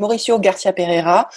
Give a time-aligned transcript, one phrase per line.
[0.00, 1.28] Mauricio Garcia Pereira,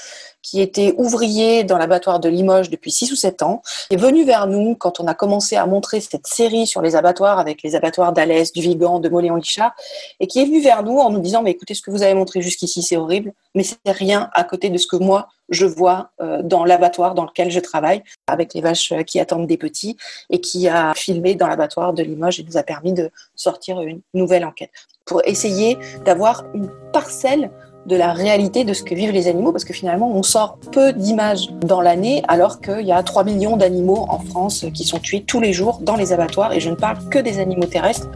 [0.41, 4.47] qui était ouvrier dans l'abattoir de Limoges depuis 6 ou 7 ans, est venu vers
[4.47, 8.11] nous quand on a commencé à montrer cette série sur les abattoirs avec les abattoirs
[8.13, 9.73] d'Alès, du Vigan, de Moléon-Lichard,
[10.19, 12.13] et qui est venu vers nous en nous disant, mais écoutez, ce que vous avez
[12.13, 16.09] montré jusqu'ici, c'est horrible, mais c'est rien à côté de ce que moi, je vois
[16.21, 19.97] euh, dans l'abattoir dans lequel je travaille, avec les vaches euh, qui attendent des petits,
[20.29, 24.01] et qui a filmé dans l'abattoir de Limoges et nous a permis de sortir une
[24.13, 24.71] nouvelle enquête
[25.05, 27.51] pour essayer d'avoir une parcelle
[27.85, 30.93] de la réalité de ce que vivent les animaux, parce que finalement, on sort peu
[30.93, 35.23] d'images dans l'année, alors qu'il y a 3 millions d'animaux en France qui sont tués
[35.25, 38.09] tous les jours dans les abattoirs, et je ne parle que des animaux terrestres.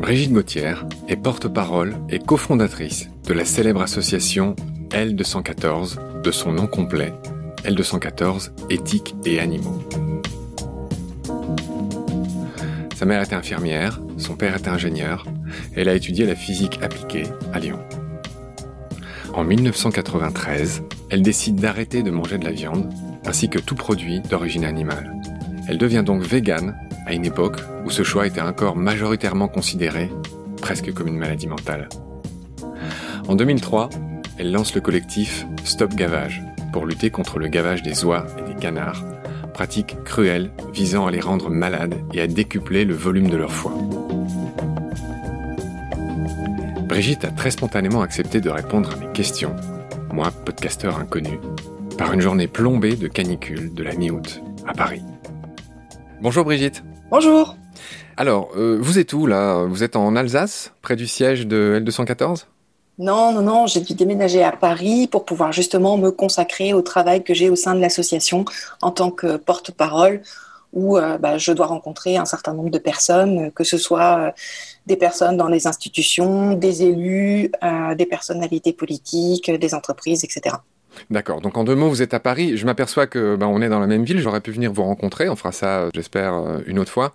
[0.00, 0.74] Brigitte Gauthier
[1.08, 4.56] est porte-parole et cofondatrice de la célèbre association
[4.90, 7.12] L214, de son nom complet,
[7.64, 9.78] L214 Éthique et Animaux.
[12.96, 15.24] Sa mère était infirmière, son père était ingénieur,
[15.74, 17.78] elle a étudié la physique appliquée à Lyon.
[19.34, 22.92] En 1993, elle décide d'arrêter de manger de la viande,
[23.24, 25.14] ainsi que tout produit d'origine animale.
[25.68, 30.10] Elle devient donc végane à une époque où ce choix était encore majoritairement considéré
[30.60, 31.88] presque comme une maladie mentale.
[33.28, 33.90] En 2003,
[34.38, 38.58] elle lance le collectif Stop Gavage pour lutter contre le gavage des oies et des
[38.58, 39.04] canards,
[39.52, 43.76] pratique cruelle visant à les rendre malades et à décupler le volume de leur foie.
[46.92, 49.56] Brigitte a très spontanément accepté de répondre à mes questions,
[50.12, 51.40] moi, podcasteur inconnu,
[51.96, 55.00] par une journée plombée de canicule de la mi-août à Paris.
[56.20, 56.84] Bonjour Brigitte.
[57.10, 57.56] Bonjour.
[58.18, 59.64] Alors, euh, vous êtes où là?
[59.64, 62.44] Vous êtes en Alsace, près du siège de L214
[62.98, 67.24] non, non, non, j'ai dû déménager à Paris pour pouvoir justement me consacrer au travail
[67.24, 68.44] que j'ai au sein de l'association
[68.82, 70.20] en tant que porte-parole
[70.72, 74.30] où euh, bah, je dois rencontrer un certain nombre de personnes, que ce soit euh,
[74.86, 80.56] des personnes dans les institutions, des élus, euh, des personnalités politiques, des entreprises, etc.
[81.10, 81.40] D'accord.
[81.40, 82.56] Donc en deux mots, vous êtes à Paris.
[82.56, 84.20] Je m'aperçois que ben, on est dans la même ville.
[84.20, 85.28] J'aurais pu venir vous rencontrer.
[85.28, 87.14] On fera ça, j'espère, euh, une autre fois.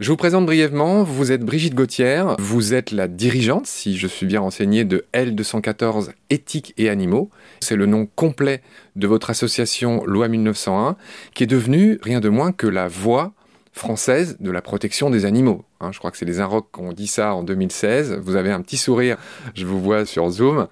[0.00, 1.02] Je vous présente brièvement.
[1.02, 2.24] Vous êtes Brigitte Gauthier.
[2.38, 7.30] Vous êtes la dirigeante, si je suis bien renseigné, de L214 Éthique et Animaux.
[7.60, 8.62] C'est le nom complet
[8.96, 10.96] de votre association Loi 1901,
[11.34, 13.32] qui est devenue rien de moins que la voix
[13.74, 15.64] française de la protection des animaux.
[15.80, 18.20] Hein, je crois que c'est les Inrocks qui ont dit ça en 2016.
[18.22, 19.18] Vous avez un petit sourire,
[19.54, 20.68] je vous vois sur Zoom.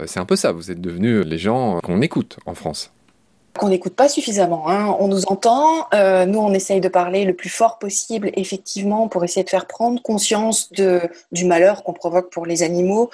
[0.00, 2.90] Euh, c'est un peu ça, vous êtes devenus les gens qu'on écoute en France
[3.56, 4.68] qu'on n'écoute pas suffisamment.
[4.68, 4.94] Hein.
[4.98, 9.24] On nous entend, euh, nous on essaye de parler le plus fort possible, effectivement, pour
[9.24, 11.00] essayer de faire prendre conscience de,
[11.32, 13.10] du malheur qu'on provoque pour les animaux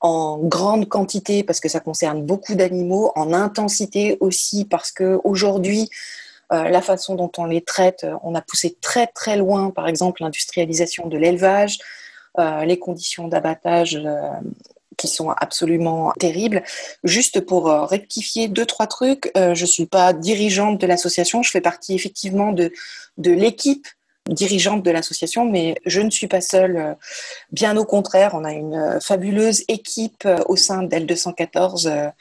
[0.00, 5.90] en grande quantité parce que ça concerne beaucoup d'animaux, en intensité aussi parce que aujourd'hui
[6.50, 10.22] la façon dont on les traite, euh, on a poussé très très loin, par exemple,
[10.22, 11.78] l'industrialisation de l'élevage,
[12.38, 14.00] euh, les conditions d'abattage
[14.96, 16.62] qui sont absolument terribles.
[17.02, 21.60] Juste pour rectifier deux, trois trucs, je ne suis pas dirigeante de l'association, je fais
[21.60, 22.72] partie effectivement de,
[23.18, 23.86] de l'équipe
[24.28, 26.96] dirigeante de l'association, mais je ne suis pas seule.
[27.50, 32.12] Bien au contraire, on a une fabuleuse équipe au sein d'L214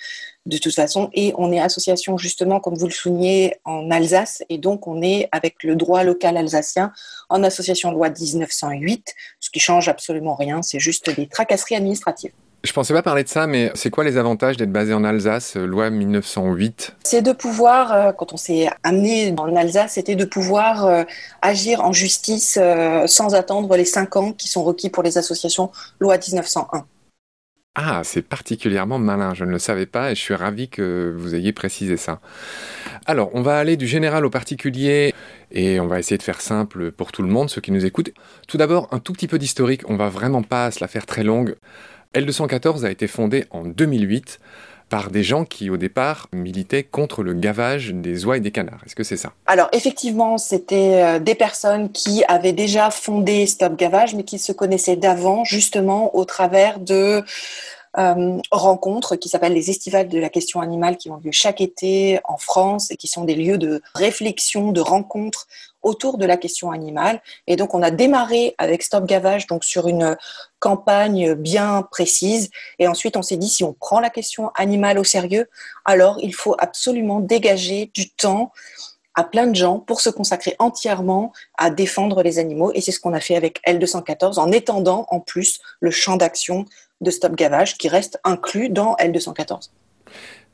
[0.45, 1.09] de toute façon.
[1.13, 4.43] Et on est association justement, comme vous le soulignez, en Alsace.
[4.49, 6.91] Et donc, on est avec le droit local alsacien
[7.29, 10.61] en association loi 1908, ce qui change absolument rien.
[10.61, 12.31] C'est juste des tracasseries administratives.
[12.63, 15.57] Je pensais pas parler de ça, mais c'est quoi les avantages d'être basé en Alsace,
[15.57, 20.23] euh, loi 1908 C'est de pouvoir, euh, quand on s'est amené en Alsace, c'était de
[20.23, 21.03] pouvoir euh,
[21.41, 22.57] agir en justice
[23.05, 26.85] sans attendre les cinq ans qui sont requis pour les associations loi 1901.
[27.75, 31.33] Ah, c'est particulièrement malin, je ne le savais pas et je suis ravi que vous
[31.33, 32.21] ayez précisé ça.
[33.07, 35.11] Alors, on va aller du général au particulier
[35.49, 38.11] et on va essayer de faire simple pour tout le monde, ceux qui nous écoutent.
[38.47, 41.23] Tout d'abord, un tout petit peu d'historique, on va vraiment pas se la faire très
[41.23, 41.55] longue.
[42.13, 44.39] L214 a été fondée en 2008
[44.93, 48.83] par des gens qui, au départ, militaient contre le gavage des oies et des canards.
[48.85, 49.33] Est-ce que c'est ça?
[49.47, 54.51] Alors, effectivement, c'était euh, des personnes qui avaient déjà fondé Stop Gavage, mais qui se
[54.51, 57.23] connaissaient d'avant, justement, au travers de
[57.97, 62.19] euh, rencontres qui s'appellent les estivales de la question animale qui ont lieu chaque été
[62.25, 65.47] en France et qui sont des lieux de réflexion, de rencontres
[65.83, 67.21] autour de la question animale.
[67.47, 70.17] Et donc, on a démarré avec Stop Gavage donc sur une
[70.59, 72.49] campagne bien précise.
[72.79, 75.49] Et ensuite, on s'est dit, si on prend la question animale au sérieux,
[75.85, 78.51] alors il faut absolument dégager du temps
[79.15, 82.71] à plein de gens pour se consacrer entièrement à défendre les animaux.
[82.73, 86.65] Et c'est ce qu'on a fait avec L214 en étendant en plus le champ d'action
[87.01, 89.69] de Stop Gavage qui reste inclus dans L214.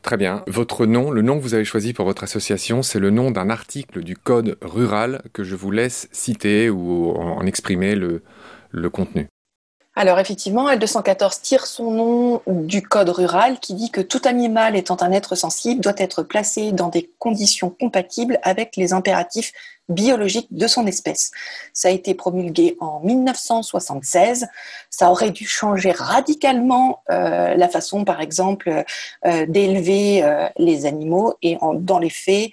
[0.01, 0.43] Très bien.
[0.47, 3.49] Votre nom, le nom que vous avez choisi pour votre association, c'est le nom d'un
[3.49, 8.21] article du Code rural que je vous laisse citer ou en exprimer le,
[8.89, 9.27] contenu.
[9.95, 15.01] Alors effectivement, L214 tire son nom du code rural qui dit que tout animal étant
[15.01, 19.51] un être sensible doit être placé dans des conditions compatibles avec les impératifs
[19.89, 21.31] biologiques de son espèce.
[21.73, 24.47] Ça a été promulgué en 1976.
[24.89, 28.83] Ça aurait dû changer radicalement euh, la façon, par exemple,
[29.25, 32.51] euh, d'élever euh, les animaux et dans les faits,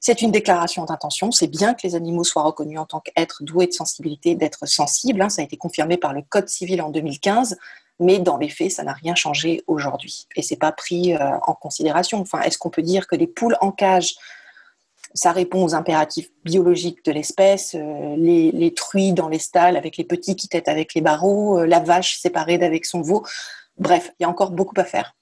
[0.00, 1.30] c'est une déclaration d'intention.
[1.32, 5.22] C'est bien que les animaux soient reconnus en tant qu'êtres doués de sensibilité, d'être sensibles.
[5.22, 5.28] Hein.
[5.28, 7.56] Ça a été confirmé par le Code civil en 2015.
[7.98, 10.26] Mais dans les faits, ça n'a rien changé aujourd'hui.
[10.36, 12.20] Et c'est pas pris euh, en considération.
[12.20, 14.14] Enfin, est-ce qu'on peut dire que les poules en cage,
[15.14, 20.04] ça répond aux impératifs biologiques de l'espèce, euh, les, truies dans les stalles avec les
[20.04, 23.24] petits qui têtent avec les barreaux, euh, la vache séparée d'avec son veau?
[23.78, 25.16] Bref, il y a encore beaucoup à faire.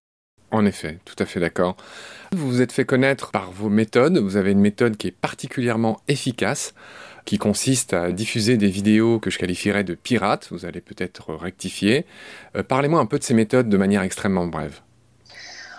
[0.54, 1.76] En effet, tout à fait d'accord.
[2.30, 4.18] Vous vous êtes fait connaître par vos méthodes.
[4.18, 6.74] Vous avez une méthode qui est particulièrement efficace,
[7.24, 10.46] qui consiste à diffuser des vidéos que je qualifierais de pirates.
[10.52, 12.06] Vous allez peut-être rectifier.
[12.54, 14.78] Euh, parlez-moi un peu de ces méthodes de manière extrêmement brève.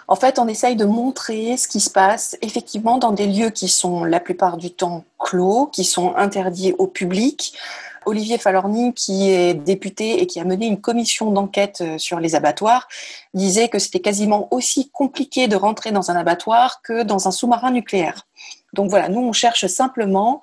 [0.10, 3.70] En fait, on essaye de montrer ce qui se passe effectivement dans des lieux qui
[3.70, 7.58] sont la plupart du temps clos, qui sont interdits au public,
[8.06, 12.36] Olivier Falorni, qui est député et qui a mené une commission d'enquête euh, sur les
[12.36, 12.88] abattoirs,
[13.34, 17.72] disait que c'était quasiment aussi compliqué de rentrer dans un abattoir que dans un sous-marin
[17.72, 18.26] nucléaire.
[18.74, 20.42] Donc voilà, nous, on cherche simplement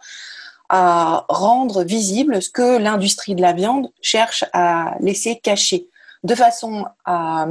[0.69, 5.87] à rendre visible ce que l'industrie de la viande cherche à laisser cacher,
[6.25, 7.47] de façon à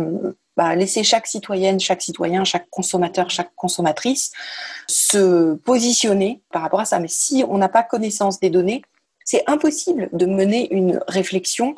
[0.58, 4.32] bah, laisser chaque citoyenne, chaque citoyen, chaque consommateur, chaque consommatrice
[4.88, 7.00] se positionner par rapport à ça.
[7.00, 8.82] Mais si on n'a pas connaissance des données,
[9.32, 11.76] c'est impossible de mener une réflexion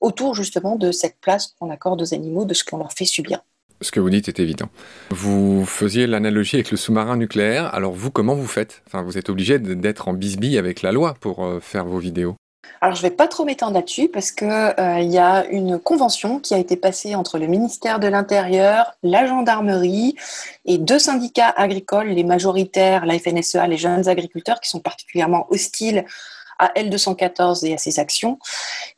[0.00, 3.40] autour justement de cette place qu'on accorde aux animaux, de ce qu'on leur fait subir.
[3.80, 4.68] Ce que vous dites est évident.
[5.10, 7.74] Vous faisiez l'analogie avec le sous-marin nucléaire.
[7.74, 8.82] Alors vous, comment vous faites?
[8.86, 12.36] Enfin, vous êtes obligé d'être en bisbille avec la loi pour euh, faire vos vidéos.
[12.80, 16.38] Alors, je ne vais pas trop m'étendre là-dessus parce qu'il euh, y a une convention
[16.38, 20.14] qui a été passée entre le ministère de l'Intérieur, la gendarmerie
[20.66, 26.04] et deux syndicats agricoles, les majoritaires, la FNSEA, les jeunes agriculteurs, qui sont particulièrement hostiles
[26.62, 28.38] à L214 et à ses actions,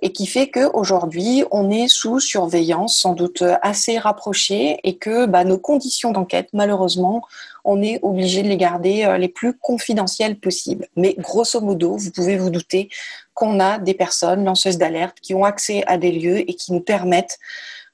[0.03, 5.45] et qui fait qu'aujourd'hui, on est sous surveillance sans doute assez rapprochée et que bah,
[5.45, 7.23] nos conditions d'enquête, malheureusement,
[7.65, 10.87] on est obligé de les garder euh, les plus confidentielles possibles.
[10.97, 12.91] Mais grosso modo, vous pouvez vous douter
[13.33, 16.81] qu'on a des personnes lanceuses d'alerte qui ont accès à des lieux et qui nous
[16.81, 17.39] permettent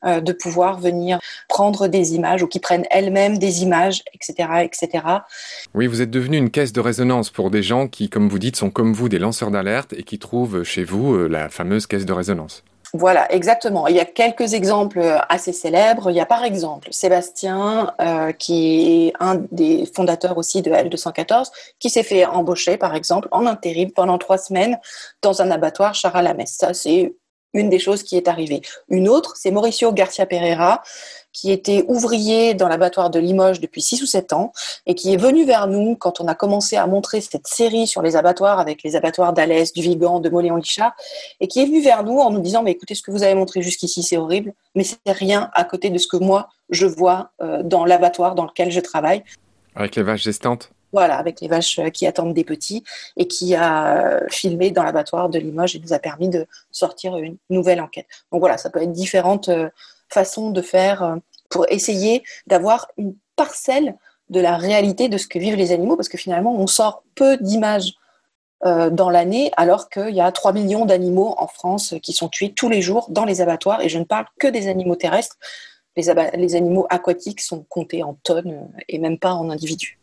[0.04, 1.18] euh, de pouvoir venir
[1.48, 5.04] prendre des images ou qui prennent elles-mêmes des images, etc., etc.
[5.74, 8.56] Oui, vous êtes devenu une caisse de résonance pour des gens qui, comme vous dites,
[8.56, 12.06] sont comme vous des lanceurs d'alerte et qui trouvent chez vous euh, la fameuse caisse
[12.06, 12.64] de résonance.
[12.92, 13.86] Voilà, exactement.
[13.86, 16.10] Il y a quelques exemples assez célèbres.
[16.10, 21.50] Il y a par exemple Sébastien, euh, qui est un des fondateurs aussi de L214,
[21.78, 24.76] qui s'est fait embaucher, par exemple, en intérim pendant trois semaines
[25.22, 26.56] dans un abattoir char à la messe.
[26.58, 27.14] Ça, c'est
[27.54, 28.62] une des choses qui est arrivée.
[28.88, 30.82] Une autre, c'est Mauricio Garcia Pereira,
[31.32, 34.52] qui était ouvrier dans l'abattoir de Limoges depuis 6 ou 7 ans
[34.86, 38.02] et qui est venu vers nous quand on a commencé à montrer cette série sur
[38.02, 40.92] les abattoirs avec les abattoirs d'Alès, du Vigan, de Moléon-Lichard
[41.38, 43.34] et qui est venu vers nous en nous disant mais écoutez ce que vous avez
[43.34, 47.30] montré jusqu'ici c'est horrible mais c'est rien à côté de ce que moi je vois
[47.42, 49.22] euh, dans l'abattoir dans lequel je travaille.
[49.76, 52.84] Avec les vaches gestantes voilà, avec les vaches euh, qui attendent des petits
[53.16, 57.16] et qui a euh, filmé dans l'abattoir de Limoges et nous a permis de sortir
[57.16, 58.06] une nouvelle enquête.
[58.32, 59.68] Donc voilà, ça peut être différentes euh,
[60.08, 61.18] façons de faire
[61.50, 63.96] pour essayer d'avoir une parcelle
[64.28, 67.36] de la réalité de ce que vivent les animaux, parce que finalement, on sort peu
[67.36, 67.94] d'images
[68.62, 72.68] dans l'année, alors qu'il y a 3 millions d'animaux en France qui sont tués tous
[72.68, 75.38] les jours dans les abattoirs, et je ne parle que des animaux terrestres.
[75.96, 80.00] Les, les animaux aquatiques sont comptés en tonnes et même pas en individus.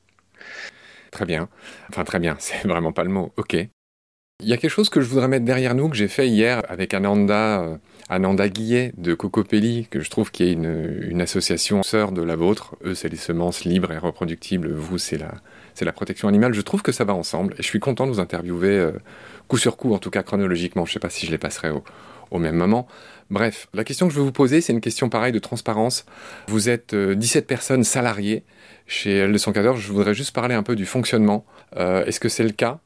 [1.18, 1.50] Très bien.
[1.90, 3.34] Enfin, très bien, c'est vraiment pas le mot.
[3.38, 3.56] Ok.
[3.56, 6.62] Il y a quelque chose que je voudrais mettre derrière nous, que j'ai fait hier
[6.70, 11.82] avec Ananda, euh, Ananda Guillet de Cocopelli, que je trouve qui est une, une association
[11.82, 12.76] sœur de la vôtre.
[12.86, 14.72] Eux, c'est les semences libres et reproductibles.
[14.72, 15.34] Vous, c'est la,
[15.74, 16.54] c'est la protection animale.
[16.54, 18.92] Je trouve que ça va ensemble et je suis content de vous interviewer euh,
[19.48, 20.86] coup sur coup, en tout cas chronologiquement.
[20.86, 21.72] Je ne sais pas si je les passerai
[22.30, 22.88] au, même moment.
[23.32, 26.06] Bref, la question que je vais vous poser, c'est une question pareille de transparence.
[26.48, 28.44] Vous êtes 17 euh, personnes salariées
[28.88, 29.78] chez L214.
[29.78, 31.46] Je voudrais juste parler un peu du fonctionnement.
[31.76, 32.80] Euh, est-ce que c'est le cas?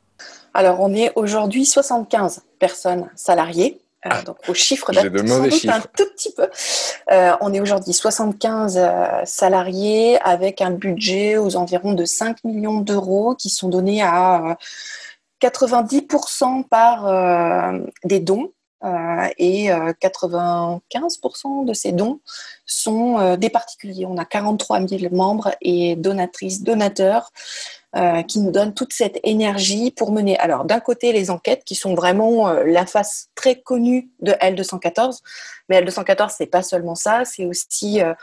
[0.54, 3.80] Alors, on est aujourd'hui 75 personnes salariées.
[4.06, 4.92] Euh, ah, donc au chiffre
[5.52, 5.76] chiffres.
[5.76, 6.48] un tout petit peu.
[7.40, 8.80] on est aujourd'hui 75
[9.26, 14.58] salariés avec un budget aux environs de 5 millions d'euros qui sont donnés à
[15.40, 18.52] 90% par des dons
[18.84, 22.20] et 95% de ces dons
[22.66, 24.06] sont des particuliers.
[24.08, 27.32] On a 43 000 membres et donatrices, donateurs
[27.98, 30.40] euh, qui nous donne toute cette énergie pour mener.
[30.40, 35.20] Alors, d'un côté, les enquêtes qui sont vraiment euh, la face très connue de L214,
[35.68, 38.14] mais L214, c'est pas seulement ça, c'est aussi euh,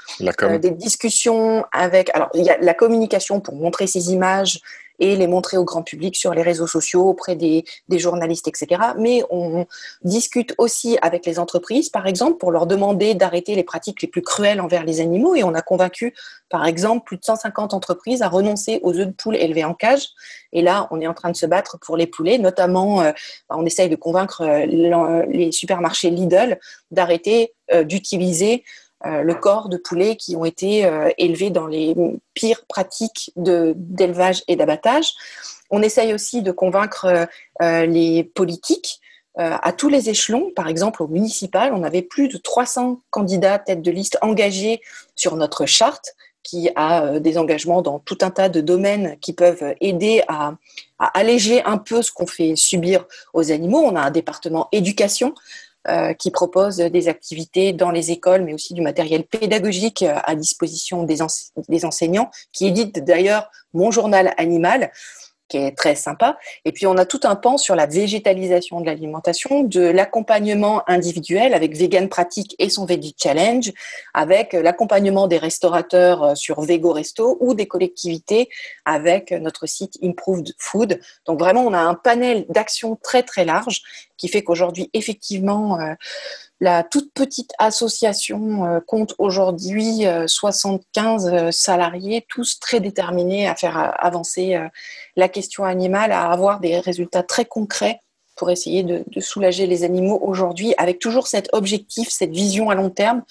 [0.58, 2.08] des discussions avec.
[2.14, 4.58] Alors, il y a la communication pour montrer ces images
[4.98, 8.80] et les montrer au grand public sur les réseaux sociaux, auprès des, journalistes, etc.
[8.98, 9.66] Mais on
[10.02, 14.22] discute aussi avec les entreprises, par exemple, pour leur demander d'arrêter les pratiques les plus
[14.22, 15.34] cruelles envers les animaux.
[15.34, 16.14] Et on a convaincu,
[16.48, 20.08] par exemple, plus de 150 entreprises à renoncer aux œufs de poule élevés en cage.
[20.52, 23.12] Et là, on est en train de se battre pour les poulets, notamment, euh,
[23.50, 26.58] on essaye de convaincre euh, les supermarchés Lidl
[26.90, 28.64] d'arrêter euh, d'utiliser
[29.04, 31.94] le corps de poulets qui ont été euh, élevés dans les
[32.34, 35.12] pires pratiques d'élevage et d'abattage.
[35.70, 37.28] On essaye aussi de convaincre
[37.62, 39.00] euh, les politiques
[39.40, 43.82] à tous les échelons, par exemple au municipal, on avait plus de 300 candidats tête
[43.82, 44.80] de liste engagés
[45.14, 49.76] sur notre charte qui a des engagements dans tout un tas de domaines qui peuvent
[49.80, 50.54] aider à
[50.98, 53.78] alléger un peu ce qu'on fait subir aux animaux.
[53.78, 55.36] On a un département éducation
[55.88, 60.34] euh, qui propose des activités dans les écoles, mais aussi du matériel pédagogique euh, à
[60.34, 61.18] disposition des,
[61.68, 64.90] des enseignants, qui édite d'ailleurs mon journal animal
[65.48, 66.38] qui est très sympa.
[66.64, 71.54] Et puis, on a tout un pan sur la végétalisation de l'alimentation, de l'accompagnement individuel
[71.54, 73.72] avec Vegan Pratique et son Veggie Challenge,
[74.14, 78.48] avec l'accompagnement des restaurateurs euh, sur Vego Resto ou des collectivités
[78.84, 81.00] avec notre site Improved Food.
[81.26, 83.82] Donc, vraiment, on a un panel d'actions très, très large
[84.16, 85.94] qui fait qu'aujourd'hui, effectivement, euh,
[86.60, 93.54] la toute petite association euh, compte aujourd'hui 75 euh, euh, salariés, tous très déterminés à
[93.54, 94.58] faire avancer
[95.16, 98.00] la question animale, à avoir des résultats très concrets
[98.36, 102.90] pour essayer de, soulager les animaux aujourd'hui, avec toujours cet objectif, cette vision à long
[102.90, 103.22] terme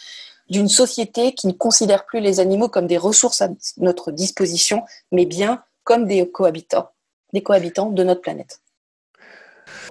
[0.49, 5.25] d'une société qui ne considère plus les animaux comme des ressources à notre disposition, mais
[5.25, 6.89] bien comme des cohabitants,
[7.33, 8.61] des cohabitants de notre planète.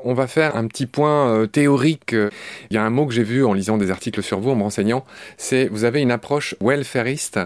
[0.04, 2.12] On va faire un petit point euh, théorique.
[2.12, 4.56] Il y a un mot que j'ai vu en lisant des articles sur vous, en
[4.56, 5.04] me renseignant,
[5.36, 7.40] c'est vous avez une approche welfariste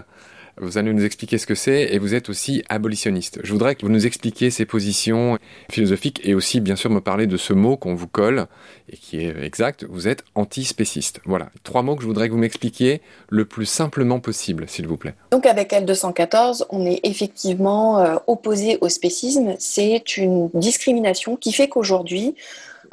[0.65, 3.39] vous allez nous expliquer ce que c'est et vous êtes aussi abolitionniste.
[3.43, 5.37] Je voudrais que vous nous expliquiez ces positions
[5.69, 8.47] philosophiques et aussi bien sûr me parler de ce mot qu'on vous colle
[8.89, 9.85] et qui est exact.
[9.89, 11.21] Vous êtes antispéciste.
[11.25, 14.97] Voilà, trois mots que je voudrais que vous m'expliquiez le plus simplement possible, s'il vous
[14.97, 15.15] plaît.
[15.31, 19.55] Donc avec L214, on est effectivement euh, opposé au spécisme.
[19.59, 22.35] C'est une discrimination qui fait qu'aujourd'hui,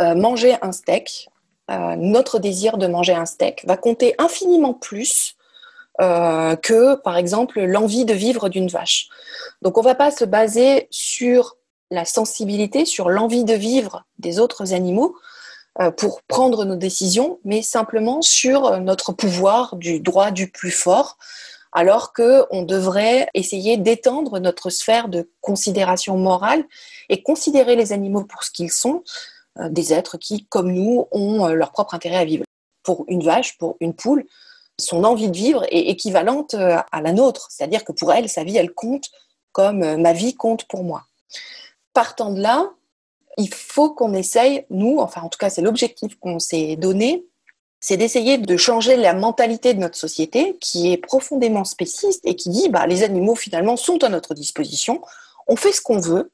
[0.00, 1.28] euh, manger un steak,
[1.70, 5.34] euh, notre désir de manger un steak va compter infiniment plus
[6.00, 9.08] euh, que, par exemple, l'envie de vivre d'une vache.
[9.62, 11.56] Donc, on ne va pas se baser sur
[11.90, 15.16] la sensibilité, sur l'envie de vivre des autres animaux
[15.80, 21.18] euh, pour prendre nos décisions, mais simplement sur notre pouvoir du droit du plus fort,
[21.72, 26.64] alors qu'on devrait essayer d'étendre notre sphère de considération morale
[27.08, 29.02] et considérer les animaux pour ce qu'ils sont,
[29.58, 32.44] euh, des êtres qui, comme nous, ont leur propre intérêt à vivre.
[32.84, 34.24] Pour une vache, pour une poule,
[34.78, 37.48] son envie de vivre est équivalente euh, à la nôtre.
[37.50, 39.10] C'est-à-dire que pour elle, sa vie, elle compte
[39.52, 41.04] comme euh, ma vie compte pour moi.
[41.92, 42.70] Partant de là,
[43.36, 47.24] il faut qu'on essaye, nous, enfin en tout cas c'est l'objectif qu'on s'est donné,
[47.80, 52.50] c'est d'essayer de changer la mentalité de notre société qui est profondément spéciste et qui
[52.50, 55.00] dit bah, les animaux finalement sont à notre disposition,
[55.46, 56.30] on fait ce qu'on veut.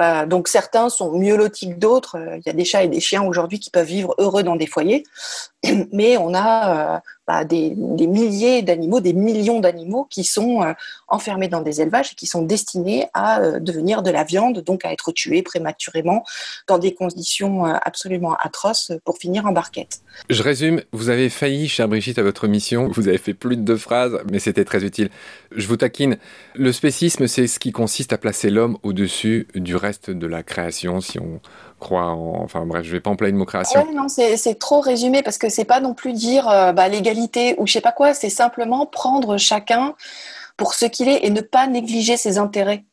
[0.00, 2.16] Euh, donc certains sont mieux lotis que d'autres.
[2.36, 4.66] Il y a des chats et des chiens aujourd'hui qui peuvent vivre heureux dans des
[4.66, 5.04] foyers,
[5.92, 10.74] mais on a bah, des, milliers d'animaux, des millions d'animaux qui sont euh,
[11.08, 14.84] enfermés dans des élevages et qui sont destinés à euh, devenir de la viande, donc
[14.84, 16.22] à être tués prématurément
[16.68, 20.00] dans des conditions euh, absolument atroces pour finir en barquette.
[20.28, 22.90] Je résume, vous avez failli, chère Brigitte, à votre mission.
[22.92, 25.08] Vous avez fait plus de deux phrases, mais c'était très utile.
[25.50, 26.18] Je vous taquine.
[26.54, 31.00] Le spécisme, c'est ce qui consiste à placer l'homme au-dessus du reste de la création,
[31.00, 31.40] si on
[31.92, 33.84] Enfin bref, je vais pas employer le mot création.
[33.92, 37.66] non, c'est trop résumé parce que c'est pas non plus dire euh, bah, l'égalité ou
[37.66, 39.94] je sais pas quoi, c'est simplement prendre chacun
[40.56, 42.84] pour ce qu'il est et ne pas négliger ses intérêts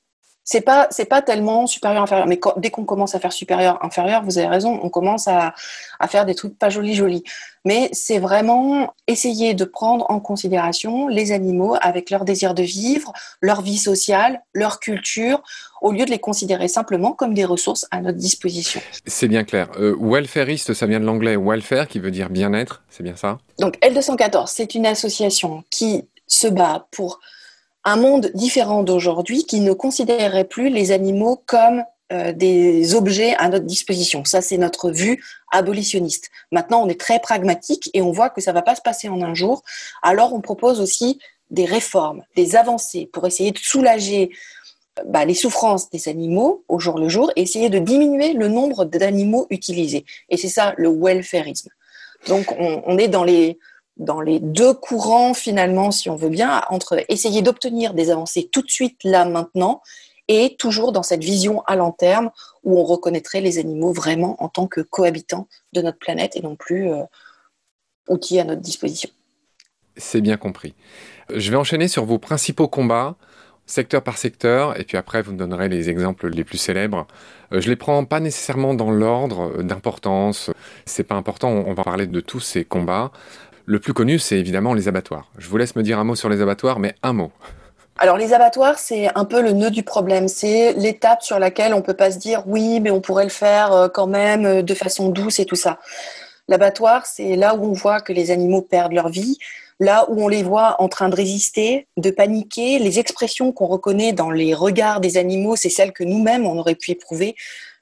[0.51, 2.27] c'est pas c'est pas tellement supérieur inférieur.
[2.27, 5.55] Mais dès qu'on commence à faire supérieur inférieur vous avez raison on commence à,
[5.97, 7.23] à faire des trucs pas jolis jolis.
[7.63, 13.13] Mais c'est vraiment essayer de prendre en considération les animaux avec leur désir de vivre
[13.39, 15.41] leur vie sociale leur culture
[15.81, 18.81] au lieu de les considérer simplement comme des ressources à notre disposition.
[19.05, 19.69] C'est bien clair.
[19.79, 23.37] Euh, welfareiste ça vient de l'anglais welfare qui veut dire bien-être c'est bien ça?
[23.57, 27.21] Donc L214 c'est une association qui se bat pour
[27.83, 33.47] un monde différent d'aujourd'hui qui ne considérerait plus les animaux comme euh, des objets à
[33.47, 34.25] notre disposition.
[34.25, 36.29] Ça, c'est notre vue abolitionniste.
[36.51, 39.07] Maintenant, on est très pragmatique et on voit que ça ne va pas se passer
[39.07, 39.63] en un jour.
[40.03, 41.19] Alors, on propose aussi
[41.49, 44.31] des réformes, des avancées pour essayer de soulager
[45.05, 48.83] bah, les souffrances des animaux au jour le jour et essayer de diminuer le nombre
[48.83, 50.05] d'animaux utilisés.
[50.29, 51.69] Et c'est ça le welfareisme.
[52.27, 53.57] Donc, on, est dans les,
[54.01, 58.61] dans les deux courants, finalement, si on veut bien, entre essayer d'obtenir des avancées tout
[58.61, 59.81] de suite, là, maintenant,
[60.27, 62.31] et toujours dans cette vision à long terme
[62.63, 66.55] où on reconnaîtrait les animaux vraiment en tant que cohabitants de notre planète et non
[66.55, 67.03] plus euh,
[68.07, 69.09] outils à notre disposition.
[69.97, 70.73] C'est bien compris.
[71.33, 73.17] Je vais enchaîner sur vos principaux combats,
[73.65, 77.07] secteur par secteur, et puis après vous me donnerez les exemples les plus célèbres.
[77.51, 80.49] Euh, je les prends pas nécessairement dans l'ordre d'importance.
[80.85, 83.11] C'est pas important, on va parler de tous ces combats.
[83.65, 85.31] Le plus connu, c'est évidemment les abattoirs.
[85.37, 87.31] Je vous laisse me dire un mot sur les abattoirs, mais un mot.
[87.97, 90.27] Alors les abattoirs, c'est un peu le nœud du problème.
[90.27, 93.71] C'est l'étape sur laquelle on peut pas se dire oui, mais on pourrait le faire
[93.73, 95.79] euh, quand même euh, de façon douce et tout ça.
[96.47, 99.37] L'abattoir, c'est là où on voit que les animaux perdent leur vie,
[99.79, 102.79] là où on les voit en train de résister, de paniquer.
[102.79, 106.75] Les expressions qu'on reconnaît dans les regards des animaux, c'est celles que nous-mêmes on aurait
[106.75, 107.35] pu éprouver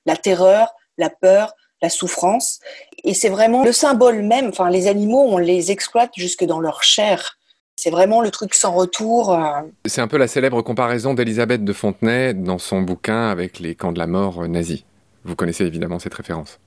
[0.05, 2.59] la terreur, la peur, la souffrance.
[3.03, 4.49] Et c'est vraiment le symbole même.
[4.49, 7.37] Enfin, les animaux, on les exploite jusque dans leur chair.
[7.75, 9.33] C'est vraiment le truc sans retour.
[9.33, 9.61] Euh.
[9.85, 13.93] C'est un peu la célèbre comparaison d'Elisabeth de Fontenay dans son bouquin avec les camps
[13.93, 14.83] de la mort nazis.
[15.23, 16.59] Vous connaissez évidemment cette référence.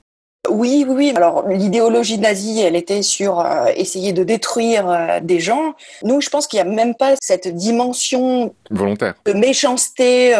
[0.49, 1.13] Oui, oui, oui.
[1.15, 5.75] Alors l'idéologie nazie, elle était sur euh, essayer de détruire euh, des gens.
[6.03, 10.33] Nous, je pense qu'il n'y a même pas cette dimension volontaire de méchanceté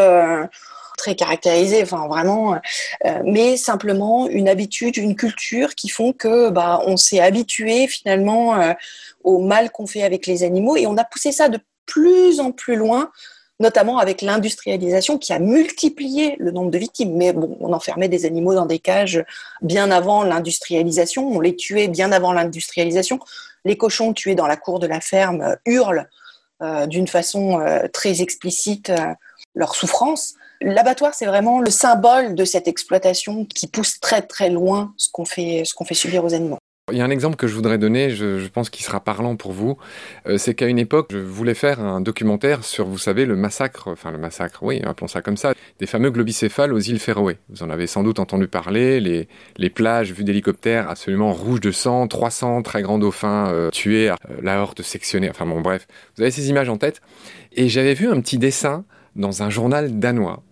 [1.03, 2.55] très caractérisée, enfin vraiment,
[3.25, 8.55] mais simplement une habitude, une culture qui font que bah on s'est habitué finalement
[9.24, 10.77] au mal qu'on fait avec les animaux.
[10.77, 13.12] Et on a poussé ça de plus en plus loin,
[13.60, 17.15] notamment avec l'industrialisation qui a multiplié le nombre de victimes.
[17.17, 19.24] Mais bon, on enfermait des animaux dans des cages
[19.62, 23.19] bien avant l'industrialisation, on les tuait bien avant l'industrialisation.
[23.65, 26.07] Les cochons tués dans la cour de la ferme hurlent
[26.63, 29.13] euh, d'une façon euh, très explicite euh,
[29.53, 30.36] leur souffrance.
[30.63, 35.25] L'abattoir, c'est vraiment le symbole de cette exploitation qui pousse très très loin ce qu'on
[35.25, 36.57] fait, fait subir aux animaux.
[36.92, 39.51] Il y a un exemple que je voudrais donner, je, pense qu'il sera parlant pour
[39.51, 39.77] vous.
[40.25, 43.90] Euh, c'est qu'à une époque, je voulais faire un documentaire sur, vous savez, le massacre,
[43.90, 47.38] enfin le massacre, oui, appelons ça comme ça, des fameux globicéphales aux îles Féroé.
[47.50, 52.07] Vous en avez sans doute entendu parler, les, plages vues d'hélicoptère absolument rouges de sang,
[52.07, 56.31] 300 très grands dauphins euh, tués, euh, la horte sectionnée, enfin bon bref, vous avez
[56.31, 57.01] ces images en tête.
[57.53, 58.85] Et j'avais vu un petit dessin
[59.16, 60.44] dans un journal danois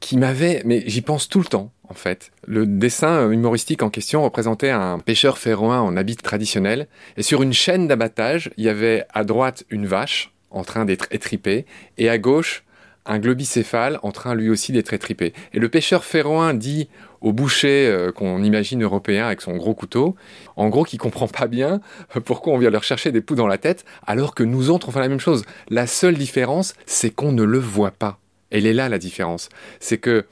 [0.00, 2.30] qui m'avait, mais j'y pense tout le temps, en fait.
[2.46, 7.52] Le dessin humoristique en question représentait un pêcheur féroin en habit traditionnel, et sur une
[7.52, 11.66] chaîne d'abattage, il y avait à droite une vache en train d'être étripée,
[11.98, 12.64] et à gauche
[13.06, 15.34] un globicéphale en train lui aussi d'être étripé.
[15.52, 16.88] Et le pêcheur féroin dit
[17.20, 20.16] au boucher euh, qu'on imagine européen avec son gros couteau,
[20.56, 21.80] en gros qui comprend pas bien
[22.24, 24.92] pourquoi on vient leur chercher des poux dans la tête alors que nous autres on
[24.92, 25.44] fait la même chose.
[25.68, 28.18] La seule différence, c'est qu'on ne le voit pas.
[28.50, 29.48] Elle est là la différence.
[29.80, 30.26] C'est que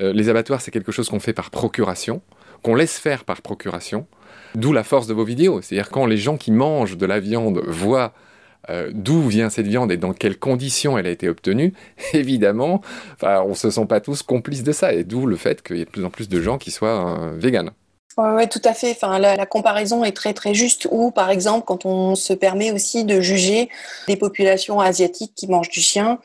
[0.00, 2.22] euh, les abattoirs, c'est quelque chose qu'on fait par procuration,
[2.62, 4.06] qu'on laisse faire par procuration,
[4.54, 5.60] d'où la force de vos vidéos.
[5.62, 8.12] C'est-à-dire quand les gens qui mangent de la viande voient
[8.68, 11.72] euh, d'où vient cette viande et dans quelles conditions elle a été obtenue,
[12.12, 12.82] évidemment,
[13.22, 14.92] on ne se sent pas tous complices de ça.
[14.92, 17.18] Et d'où le fait qu'il y ait de plus en plus de gens qui soient
[17.20, 17.72] euh.
[18.22, 18.90] Oui, tout à fait.
[18.90, 20.86] Enfin, la, comparaison est très très juste.
[20.90, 23.68] Ou par exemple, quand on se permet aussi de juger
[24.08, 26.18] des populations asiatiques qui mangent du chien,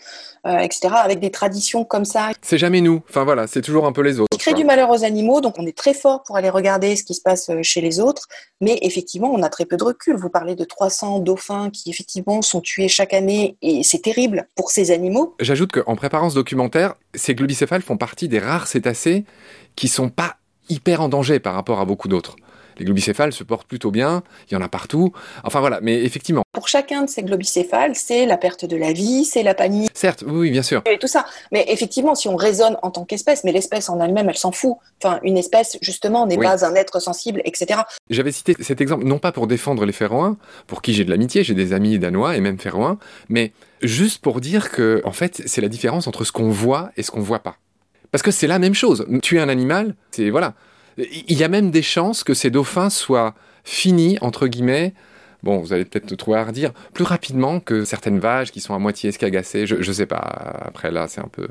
[0.45, 2.31] euh, etc., avec des traditions comme ça.
[2.41, 3.01] C'est jamais nous.
[3.09, 4.29] Enfin voilà, c'est toujours un peu les autres.
[4.29, 7.03] Qui crée du malheur aux animaux, donc on est très fort pour aller regarder ce
[7.03, 8.27] qui se passe euh, chez les autres,
[8.61, 10.17] mais effectivement, on a très peu de recul.
[10.17, 14.69] Vous parlez de 300 dauphins qui effectivement sont tués chaque année, et c'est terrible pour
[14.69, 15.35] ces animaux.
[15.39, 19.25] J'ajoute qu'en préparant ce documentaire, ces globicéphales font partie des rares cétacés
[19.75, 20.35] qui sont pas
[20.69, 22.35] hyper en danger par rapport à beaucoup d'autres.
[22.77, 25.13] Les globicéphales se portent plutôt bien, il y en a partout.
[25.43, 26.43] Enfin voilà, mais effectivement.
[26.51, 29.91] Pour chacun de ces globicéphales, c'est la perte de la vie, c'est la panique.
[29.93, 30.81] Certes, oui, bien sûr.
[30.85, 31.25] Et tout ça.
[31.51, 34.75] Mais effectivement, si on raisonne en tant qu'espèce, mais l'espèce en elle-même, elle s'en fout.
[35.01, 37.81] Enfin, une espèce, justement, n'est pas un être sensible, etc.
[38.09, 41.43] J'avais cité cet exemple, non pas pour défendre les Féroins, pour qui j'ai de l'amitié,
[41.43, 42.97] j'ai des amis danois et même Féroins,
[43.29, 47.03] mais juste pour dire que, en fait, c'est la différence entre ce qu'on voit et
[47.03, 47.57] ce qu'on voit pas.
[48.15, 49.05] Parce que c'est la même chose.
[49.21, 50.53] Tuer un animal, c'est voilà.
[50.97, 53.33] Il y a même des chances que ces dauphins soient
[53.65, 54.93] finis, entre guillemets,
[55.43, 58.79] bon, vous allez peut-être trouver à redire, plus rapidement que certaines vaches qui sont à
[58.79, 59.67] moitié escagacées.
[59.67, 60.61] Je ne sais pas.
[60.65, 61.49] Après, là, c'est un peu.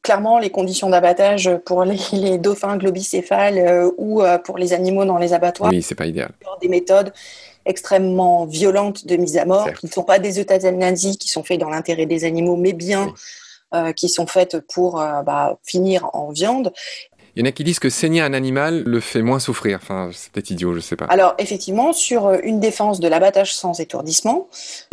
[0.00, 5.18] Clairement, les conditions d'abattage pour les, dauphins globicéphales euh, ou euh, pour les animaux dans
[5.18, 5.70] les abattoirs.
[5.70, 6.30] Oui, c'est pas idéal.
[6.62, 7.12] Des méthodes
[7.66, 11.60] extrêmement violentes de mise à mort, qui ne sont pas des euthanasies qui sont faits
[11.60, 13.12] dans l'intérêt des animaux, mais bien
[13.96, 16.72] qui sont faites pour bah, finir en viande.
[17.36, 19.78] Il y en a qui disent que saigner un animal le fait moins souffrir.
[19.80, 21.04] Enfin, c'est peut-être idiot, je sais pas.
[21.06, 24.48] Alors, effectivement, sur euh, une défense de l'abattage sans étourdissement,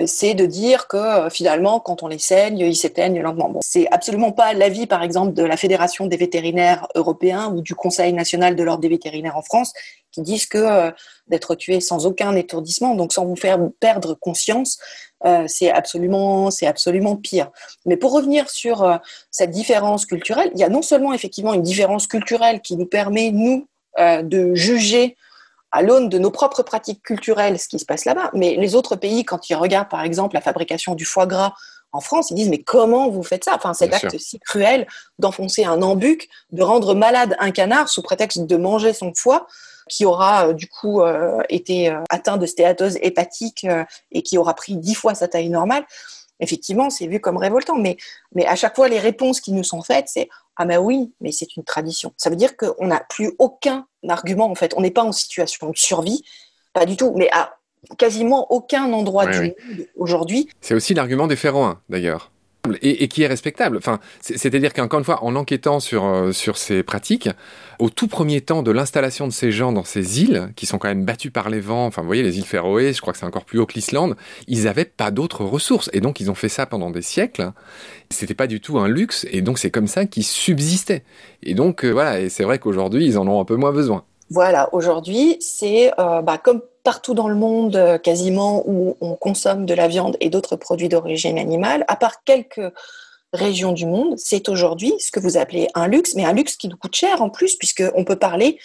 [0.05, 3.49] c'est de dire que euh, finalement, quand on les saigne, ils s'éteignent lentement.
[3.49, 7.73] Bon, c'est absolument pas l'avis, par exemple, de la Fédération des vétérinaires européens ou du
[7.73, 9.73] Conseil national de l'ordre des vétérinaires en France,
[10.17, 10.91] qui disent que euh,
[11.27, 14.79] d'être tué sans aucun étourdissement, donc sans vous faire perdre conscience,
[15.25, 17.51] euh, c'est absolument, c'est absolument pire.
[17.85, 18.97] Mais pour revenir sur euh,
[19.29, 23.31] cette différence culturelle, il y a non seulement effectivement une différence culturelle qui nous permet
[23.31, 23.67] nous
[23.99, 25.17] de juger
[25.71, 28.95] à l'aune de nos propres pratiques culturelles ce qui se passe là-bas, mais les autres
[28.95, 31.55] pays, quand ils regardent par exemple la fabrication du foie gras
[31.93, 33.55] en France, ils disent mais comment vous faites ça?
[33.55, 34.85] Enfin, cet acte si cruel
[35.17, 39.47] d'enfoncer un embuc, de rendre malade un canard sous prétexte de manger son foie
[39.87, 43.65] qui aura euh, du coup euh, été euh, atteint de stéatose hépatique
[44.11, 45.85] et qui aura pris dix fois sa taille normale,
[46.39, 47.77] effectivement, c'est vu comme révoltant.
[47.77, 47.97] Mais,
[48.33, 51.31] mais à chaque fois, les réponses qui nous sont faites, c'est Ah, ben oui, mais
[51.31, 52.13] c'est une tradition.
[52.17, 54.73] Ça veut dire qu'on n'a plus aucun argument, en fait.
[54.77, 56.23] On n'est pas en situation de survie,
[56.73, 57.53] pas du tout, mais à
[57.97, 59.53] quasiment aucun endroit du monde
[59.95, 60.49] aujourd'hui.
[60.61, 62.31] C'est aussi l'argument des Féroins, d'ailleurs
[62.81, 63.77] et, qui est respectable.
[63.77, 67.29] Enfin, c'est-à-dire qu'encore une fois, en enquêtant sur, euh, sur ces pratiques,
[67.79, 70.87] au tout premier temps de l'installation de ces gens dans ces îles, qui sont quand
[70.87, 73.25] même battues par les vents, enfin, vous voyez, les îles Féroé, je crois que c'est
[73.25, 74.15] encore plus haut que l'Islande,
[74.47, 75.89] ils n'avaient pas d'autres ressources.
[75.93, 77.51] Et donc, ils ont fait ça pendant des siècles.
[78.09, 79.25] C'était pas du tout un luxe.
[79.31, 81.03] Et donc, c'est comme ça qu'ils subsistaient.
[81.43, 84.03] Et donc, euh, voilà, et c'est vrai qu'aujourd'hui, ils en ont un peu moins besoin.
[84.29, 89.65] Voilà, aujourd'hui, c'est euh, bah, comme partout dans le monde euh, quasiment où on consomme
[89.65, 92.61] de la viande et d'autres produits d'origine animale, à part quelques
[93.33, 96.69] régions du monde, c'est aujourd'hui ce que vous appelez un luxe, mais un luxe qui
[96.69, 98.57] nous coûte cher en plus, puisqu'on peut parler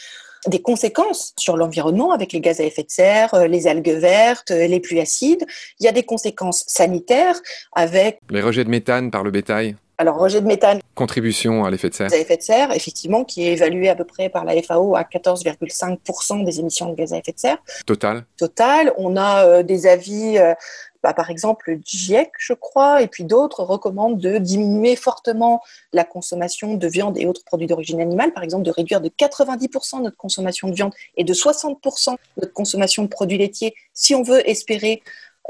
[0.47, 4.53] des conséquences sur l'environnement avec les gaz à effet de serre, euh, les algues vertes,
[4.53, 5.45] euh, les pluies acides.
[5.81, 7.41] Il y a des conséquences sanitaires
[7.73, 8.21] avec...
[8.31, 10.81] Les rejets de méthane par le bétail alors, rejet de méthane.
[10.97, 12.13] Contribution à l'effet de serre.
[12.13, 15.03] À effet de serre, effectivement, qui est évalué à peu près par la FAO à
[15.03, 17.59] 14,5% des émissions de gaz à effet de serre.
[17.87, 18.25] Total.
[18.37, 18.93] Total.
[18.97, 20.55] On a euh, des avis, euh,
[21.05, 25.63] bah, par exemple, le GIEC, je crois, et puis d'autres recommandent de diminuer fortement
[25.93, 30.03] la consommation de viande et autres produits d'origine animale, par exemple, de réduire de 90%
[30.03, 34.49] notre consommation de viande et de 60% notre consommation de produits laitiers si on veut
[34.51, 35.01] espérer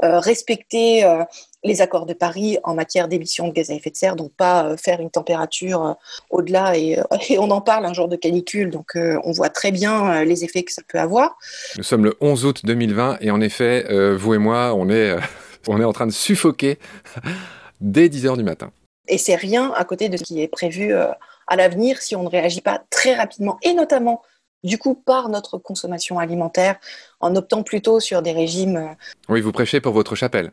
[0.01, 1.23] euh, respecter euh,
[1.63, 4.65] les accords de Paris en matière d'émissions de gaz à effet de serre, donc pas
[4.65, 5.95] euh, faire une température
[6.29, 6.77] au-delà.
[6.77, 6.97] Et,
[7.37, 10.71] on en parle un jour de canicule, donc on voit très bien les effets que
[10.71, 11.37] ça peut avoir.
[11.77, 15.15] Nous sommes le 11 août 2020 et en effet, vous et moi, on est,
[15.67, 16.77] on est en train de suffoquer
[17.81, 18.71] dès 10 heures du matin.
[19.07, 22.29] Et c'est rien à côté de ce qui est prévu à l'avenir si on ne
[22.29, 24.21] réagit pas très rapidement, et notamment
[24.63, 26.77] du coup par notre consommation alimentaire
[27.19, 28.77] en optant plutôt sur des régimes.
[28.77, 28.93] Euh,
[29.29, 30.51] oui, vous prêchez pour votre chapelle.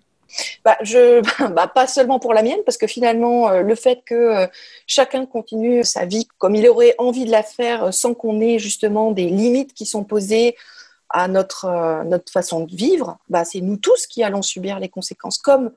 [0.64, 1.20] Bah, je,
[1.52, 4.46] bah, pas seulement pour la mienne, parce que finalement, euh, le fait que euh,
[4.86, 9.12] chacun continue sa vie comme il aurait envie de la faire, sans qu'on ait justement
[9.12, 10.56] des limites qui sont posées
[11.08, 15.38] à notre, notre façon de vivre, bah, c'est nous tous qui allons subir les conséquences.
[15.38, 15.72] Comme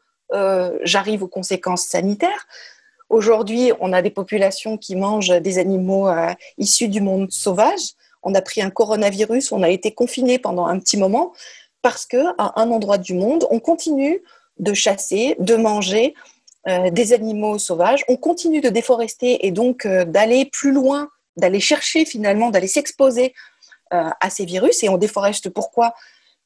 [0.83, 2.47] j'arrive aux conséquences sanitaires,
[3.09, 6.07] aujourd'hui, on a des populations qui mangent des animaux
[6.57, 10.79] issus du monde sauvage on a pris un coronavirus, on a été confiné pendant un
[10.79, 11.33] petit moment
[11.81, 14.23] parce que à un endroit du monde, on continue
[14.59, 16.13] de chasser, de manger
[16.67, 21.59] euh, des animaux sauvages, on continue de déforester et donc euh, d'aller plus loin, d'aller
[21.59, 23.33] chercher finalement, d'aller s'exposer
[23.93, 24.81] euh, à ces virus.
[24.83, 25.93] Et on déforeste pourquoi?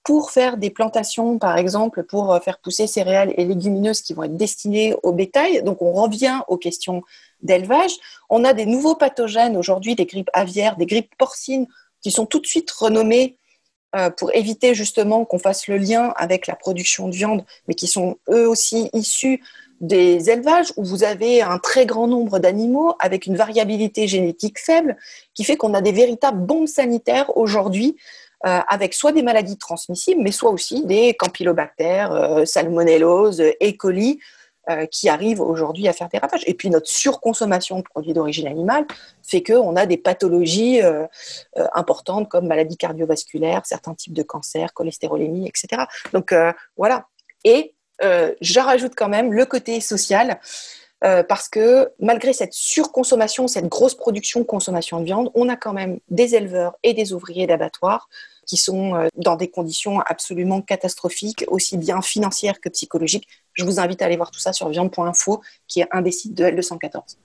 [0.04, 4.38] Pour faire des plantations, par exemple, pour faire pousser céréales et légumineuses qui vont être
[4.38, 5.62] destinées au bétail.
[5.64, 7.04] Donc on revient aux questions
[7.42, 7.92] d'élevage.
[8.30, 11.68] On a des nouveaux pathogènes aujourd'hui, des grippes aviaires, des grippes porcines,
[12.02, 13.38] qui sont tout de suite renommées
[14.18, 18.18] pour éviter justement qu'on fasse le lien avec la production de viande, mais qui sont
[18.30, 19.42] eux aussi issus
[19.82, 24.98] des élevages où vous avez un très grand nombre d'animaux avec une variabilité génétique faible,
[25.34, 27.96] qui fait qu'on a des véritables bombes sanitaires aujourd'hui
[28.46, 33.72] euh, avec soit des maladies transmissibles, mais soit aussi des campylobactères, euh, salmonellose, E.
[33.78, 34.20] coli,
[34.70, 36.44] euh, qui arrivent aujourd'hui à faire des ravages.
[36.46, 38.86] Et puis notre surconsommation de produits d'origine animale
[39.24, 41.06] fait qu'on a des pathologies euh,
[41.58, 45.84] euh, importantes comme maladies cardiovasculaires, certains types de cancers, cholestérolémie, etc.
[46.12, 46.36] Donc
[46.76, 47.08] voilà.
[47.46, 50.38] Et je rajoute quand même le côté social.
[51.00, 56.00] parce que malgré cette surconsommation, cette grosse production, consommation de viande, on a quand même
[56.10, 58.10] des éleveurs et des ouvriers d'abattoirs
[58.46, 63.28] qui sont dans des conditions absolument catastrophiques, aussi bien financières que psychologiques.
[63.58, 66.36] Je vous invite à aller voir tout ça sur viande.info, qui est un des sites
[66.36, 67.18] de L214.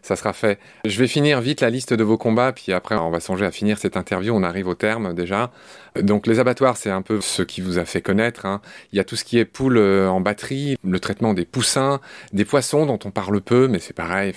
[0.00, 0.58] ça sera fait.
[0.86, 3.50] Je vais finir vite la liste de vos combats, puis après on va songer à
[3.50, 5.52] finir cette interview, on arrive au terme déjà.
[6.00, 8.46] Donc les abattoirs, c'est un peu ce qui vous a fait connaître.
[8.46, 8.62] Hein.
[8.92, 12.00] Il y a tout ce qui est poules euh, en batterie, le traitement des poussins,
[12.32, 14.32] des poissons dont on parle peu, mais c'est pareil.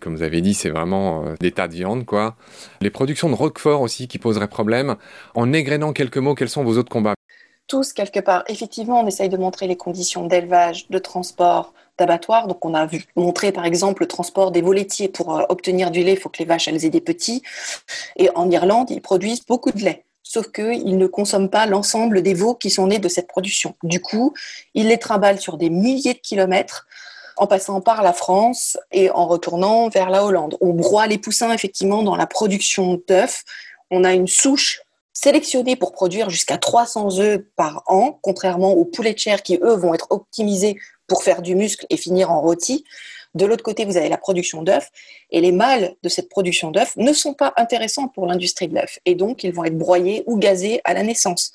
[0.00, 2.36] Comme vous avez dit, c'est vraiment euh, des tas de viande, quoi.
[2.80, 4.96] Les productions de Roquefort aussi qui poseraient problème.
[5.34, 7.14] En égrénant quelques mots, quels sont vos autres combats?
[7.72, 12.46] Tous, quelque part, effectivement, on essaye de montrer les conditions d'élevage, de transport, d'abattoir.
[12.46, 15.08] Donc, on a vu montrer, par exemple, le transport des veaux laitiers.
[15.08, 17.42] Pour euh, obtenir du lait, il faut que les vaches, elles aient des petits.
[18.16, 20.04] Et en Irlande, ils produisent beaucoup de lait.
[20.22, 23.74] Sauf qu'ils ne consomment pas l'ensemble des veaux qui sont nés de cette production.
[23.82, 24.34] Du coup,
[24.74, 26.86] ils les trimballent sur des milliers de kilomètres
[27.38, 30.58] en passant par la France et en retournant vers la Hollande.
[30.60, 33.44] On broie les poussins, effectivement, dans la production d'œufs.
[33.90, 34.81] On a une souche
[35.12, 39.74] sélectionnés pour produire jusqu'à 300 œufs par an, contrairement aux poulets de chair qui, eux,
[39.74, 42.84] vont être optimisés pour faire du muscle et finir en rôti.
[43.34, 44.90] De l'autre côté, vous avez la production d'œufs,
[45.30, 48.98] et les mâles de cette production d'œufs ne sont pas intéressants pour l'industrie de l'œuf,
[49.06, 51.52] et donc ils vont être broyés ou gazés à la naissance.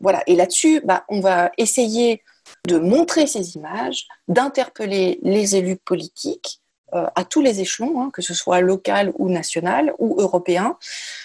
[0.00, 2.22] Voilà, et là-dessus, bah, on va essayer
[2.66, 6.60] de montrer ces images, d'interpeller les élus politiques,
[6.92, 10.76] à tous les échelons, hein, que ce soit local ou national ou européen.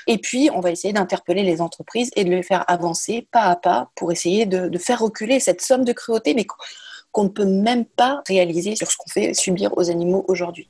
[0.08, 3.56] Et puis, on va essayer d'interpeller les entreprises et de les faire avancer pas à
[3.56, 6.45] pas pour essayer de, faire reculer cette somme de cruauté, mais
[7.12, 10.69] qu'on ne peut même pas réaliser sur ce qu'on fait subir aux animaux aujourd'hui.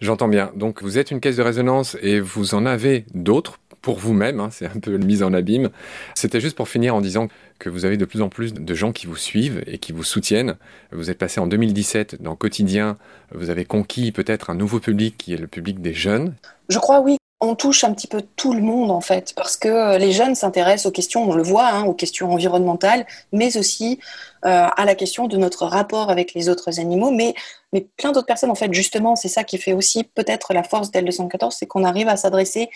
[0.00, 0.52] J'entends bien.
[0.54, 4.48] Donc vous êtes une caisse de résonance et vous en avez d'autres pour vous-même, hein,
[4.50, 5.68] c'est un peu une mise en abîme.
[6.14, 8.92] C'était juste pour finir en disant que vous avez de plus en plus de gens
[8.92, 10.56] qui vous suivent et qui vous soutiennent.
[10.90, 12.96] Vous êtes passé en 2017 dans Quotidien,
[13.32, 16.34] vous avez conquis peut-être un nouveau public qui est le public des jeunes.
[16.70, 19.68] Je crois oui, on touche un petit peu tout le monde en fait, parce que
[19.68, 24.00] euh, les jeunes s'intéressent aux questions, on le voit, hein, aux questions environnementales, mais aussi
[24.46, 27.34] euh, à la question de notre rapport avec les autres animaux, mais,
[27.72, 30.90] mais plein d'autres personnes en fait, justement, c'est ça qui fait aussi peut-être la force
[30.90, 32.70] d'L214, c'est qu'on arrive à s'adresser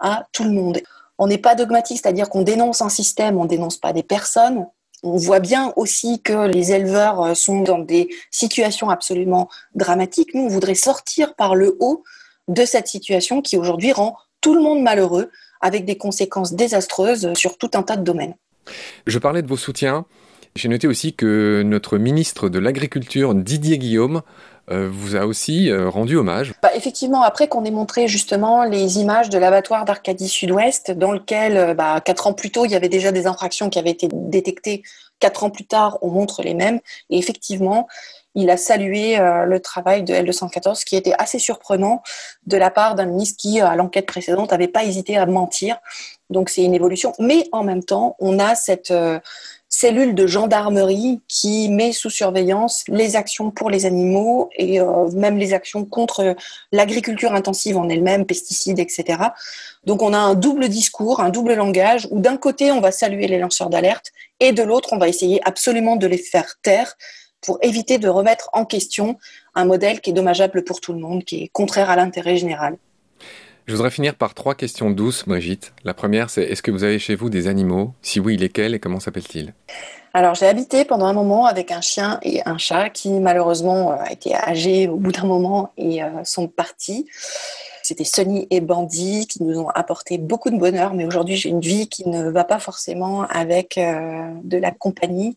[0.00, 0.80] à tout le monde.
[1.18, 4.66] On n'est pas dogmatique, c'est-à-dire qu'on dénonce un système, on dénonce pas des personnes.
[5.02, 10.34] On voit bien aussi que les éleveurs euh, sont dans des situations absolument dramatiques.
[10.34, 12.04] Nous, on voudrait sortir par le haut
[12.48, 17.58] de cette situation qui aujourd'hui rend tout le monde malheureux, avec des conséquences désastreuses sur
[17.58, 18.34] tout un tas de domaines.
[19.06, 20.06] Je parlais de vos soutiens.
[20.56, 24.22] J'ai noté aussi que notre ministre de l'Agriculture, Didier Guillaume,
[24.68, 26.54] vous a aussi euh, rendu hommage.
[26.62, 31.56] Bah, effectivement, après qu'on ait montré justement les images de l'abattoir d'Arcadie Sud-Ouest, dans lequel,
[31.56, 34.08] euh, bah, quatre ans plus tôt, il y avait déjà des infractions qui avaient été
[34.12, 34.82] détectées.
[35.18, 36.80] Quatre ans plus tard, on montre les mêmes.
[37.10, 37.88] Et effectivement,
[38.34, 42.02] il a salué le travail de L214 qui était assez surprenant
[42.46, 45.76] de la part d'un ministre qui, à l'enquête précédente, n'avait pas hésité à mentir.
[46.30, 47.12] Donc c'est une évolution.
[47.18, 48.94] Mais en même temps, on a cette,
[49.70, 55.38] cellule de gendarmerie qui met sous surveillance les actions pour les animaux et euh, même
[55.38, 56.34] les actions contre
[56.72, 59.22] l'agriculture intensive en elle-même, pesticides, etc.
[59.86, 63.28] Donc on a un double discours, un double langage où d'un côté on va saluer
[63.28, 66.96] les lanceurs d'alerte et de l'autre on va essayer absolument de les faire taire
[67.40, 69.18] pour éviter de remettre en question
[69.54, 72.76] un modèle qui est dommageable pour tout le monde, qui est contraire à l'intérêt général.
[73.66, 75.72] Je voudrais finir par trois questions douces, Brigitte.
[75.84, 77.92] La première, c'est est-ce que vous avez chez vous des animaux?
[78.02, 79.54] Si oui, lesquels et comment s'appellent-ils?
[80.12, 83.96] Alors j'ai habité pendant un moment avec un chien et un chat qui malheureusement euh,
[83.96, 87.06] a été âgés au bout d'un moment et euh, sont partis.
[87.84, 91.60] C'était Sonny et Bandy qui nous ont apporté beaucoup de bonheur, mais aujourd'hui j'ai une
[91.60, 95.36] vie qui ne va pas forcément avec euh, de la compagnie.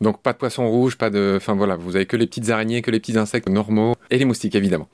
[0.00, 2.82] Donc pas de poisson rouge, pas de, enfin voilà, vous avez que les petites araignées,
[2.82, 4.86] que les petits insectes normaux et les moustiques évidemment.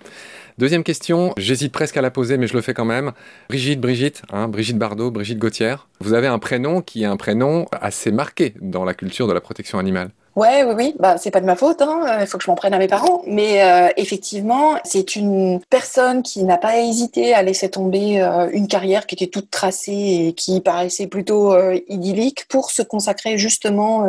[0.56, 3.10] Deuxième question, j'hésite presque à la poser, mais je le fais quand même.
[3.48, 7.66] Brigitte, Brigitte, hein, Brigitte Bardot, Brigitte Gauthier, vous avez un prénom qui est un prénom
[7.72, 10.10] assez marqué dans la culture de la protection animale.
[10.36, 10.94] Ouais, oui, oui.
[10.98, 11.82] Bah, c'est pas de ma faute.
[11.82, 12.18] Hein.
[12.20, 13.22] Il faut que je m'en prenne à mes parents.
[13.26, 18.66] Mais euh, effectivement, c'est une personne qui n'a pas hésité à laisser tomber euh, une
[18.66, 24.08] carrière qui était toute tracée et qui paraissait plutôt euh, idyllique pour se consacrer justement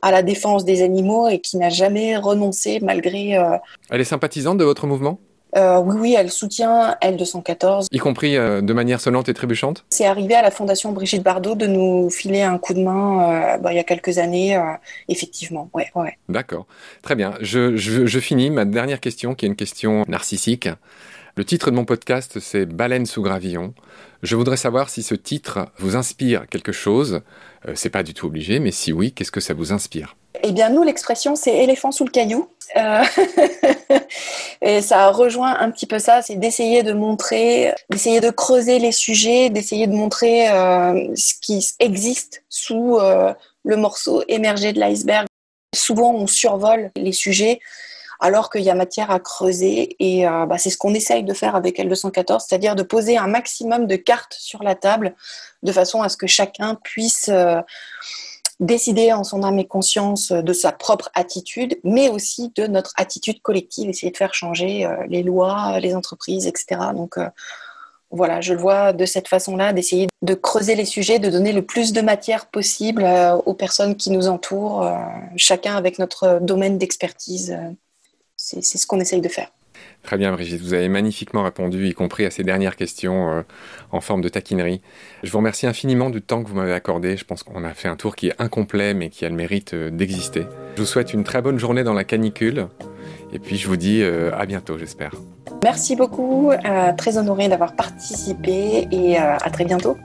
[0.00, 3.36] à la défense des animaux et qui n'a jamais renoncé malgré.
[3.90, 5.20] Elle est sympathisante de votre mouvement?
[5.56, 7.86] Euh, oui, oui, elle soutient L214.
[7.90, 11.54] Y compris euh, de manière sonnante et trébuchante C'est arrivé à la Fondation Brigitte Bardot
[11.54, 14.60] de nous filer un coup de main euh, bah, il y a quelques années,
[15.08, 15.70] effectivement.
[15.72, 16.18] Ouais, ouais.
[16.28, 16.66] D'accord.
[17.02, 17.34] Très bien.
[17.40, 20.68] Je, je, finis ma dernière question, qui est une question narcissique.
[21.36, 23.72] Le titre de mon podcast, c'est Baleine sous gravillon.
[24.22, 27.20] Je voudrais savoir si ce titre vous inspire quelque chose.
[27.74, 30.16] c'est pas du tout obligé, mais si oui, qu'est-ce que ça vous inspire?
[30.42, 32.48] Eh bien, nous, l'expression, c'est éléphant sous le caillou.
[32.76, 33.02] Euh,
[34.62, 38.92] et ça rejoint un petit peu ça, c'est d'essayer de montrer, d'essayer de creuser les
[38.92, 43.32] sujets, d'essayer de montrer euh, ce qui existe sous euh,
[43.64, 45.26] le morceau émergé de l'iceberg.
[45.74, 47.60] Souvent, on survole les sujets
[48.20, 49.96] alors qu'il y a matière à creuser.
[50.00, 53.86] Et bah, c'est ce qu'on essaye de faire avec L214, c'est-à-dire de poser un maximum
[53.86, 55.14] de cartes sur la table
[55.62, 57.30] de façon à ce que chacun puisse
[58.60, 63.40] décider en son âme et conscience de sa propre attitude, mais aussi de notre attitude
[63.42, 66.80] collective, essayer de faire changer euh, les lois, les entreprises, etc.
[66.94, 67.18] Donc
[68.10, 71.62] voilà, je le vois de cette façon-là, d'essayer de creuser les sujets, de donner le
[71.62, 73.06] plus de matière possible
[73.44, 74.90] aux personnes qui nous entourent,
[75.36, 77.54] chacun avec notre domaine d'expertise
[78.38, 79.50] c'est ce qu'on essaye de faire.
[80.02, 80.62] Très bien, Brigitte.
[80.62, 83.42] Vous avez magnifiquement répondu, y compris à ces dernières questions euh,
[83.92, 84.80] en forme de taquinerie.
[85.22, 87.16] Je vous remercie infiniment du temps que vous m'avez accordé.
[87.16, 89.74] Je pense qu'on a fait un tour qui est incomplet, mais qui a le mérite
[89.74, 90.46] euh, d'exister.
[90.76, 92.68] Je vous souhaite une très bonne journée dans la canicule.
[93.32, 95.12] Et puis, je vous dis euh, à bientôt, j'espère.
[95.62, 96.52] Merci beaucoup.
[96.96, 99.98] très honoré d'avoir participé et à très bientôt.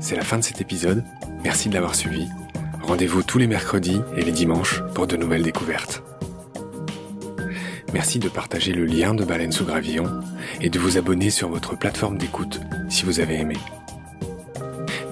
[0.00, 1.04] C'est la fin de cet épisode.
[1.44, 2.28] Merci de l'avoir suivi.
[2.82, 6.02] Rendez-vous tous les mercredis et les dimanches pour de nouvelles découvertes.
[7.92, 10.20] Merci de partager le lien de Baleine sous Gravillon
[10.60, 13.56] et de vous abonner sur votre plateforme d'écoute si vous avez aimé.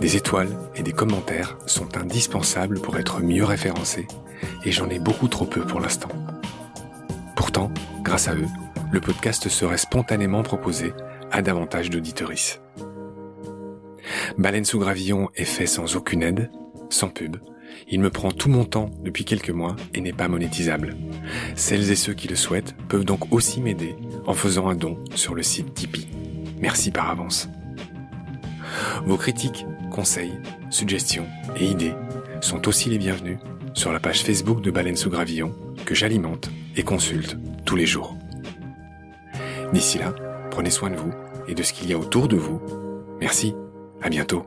[0.01, 4.07] Des étoiles et des commentaires sont indispensables pour être mieux référencés
[4.65, 6.11] et j'en ai beaucoup trop peu pour l'instant.
[7.35, 8.47] Pourtant, grâce à eux,
[8.93, 10.93] le podcast serait spontanément proposé
[11.33, 12.59] à davantage d'auditories.
[14.37, 16.51] Baleine sous gravillon est fait sans aucune aide,
[16.91, 17.37] sans pub.
[17.89, 20.97] Il me prend tout mon temps depuis quelques mois et n'est pas monétisable.
[21.55, 25.35] Celles et ceux qui le souhaitent peuvent donc aussi m'aider en faisant un don sur
[25.35, 26.09] le site Tipeee.
[26.61, 27.49] Merci par avance.
[29.05, 30.39] Vos critiques, conseils,
[30.71, 31.27] suggestions
[31.57, 31.95] et idées
[32.41, 33.39] sont aussi les bienvenus
[33.75, 35.55] sur la page Facebook de Baleine sous Gravillon
[35.85, 38.17] que j'alimente et consulte tous les jours.
[39.73, 40.15] D'ici là,
[40.51, 41.13] prenez soin de vous
[41.47, 42.61] et de ce qu'il y a autour de vous.
[43.21, 43.55] Merci.
[44.03, 44.45] À bientôt.